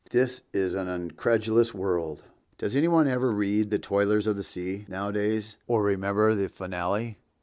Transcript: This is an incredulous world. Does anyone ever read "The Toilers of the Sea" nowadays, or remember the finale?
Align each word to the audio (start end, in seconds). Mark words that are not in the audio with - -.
This 0.09 0.41
is 0.51 0.73
an 0.73 0.87
incredulous 0.87 1.75
world. 1.75 2.23
Does 2.57 2.75
anyone 2.75 3.07
ever 3.07 3.29
read 3.31 3.69
"The 3.69 3.77
Toilers 3.77 4.25
of 4.25 4.35
the 4.35 4.41
Sea" 4.41 4.83
nowadays, 4.87 5.57
or 5.67 5.83
remember 5.83 6.33
the 6.33 6.49
finale? 6.49 7.19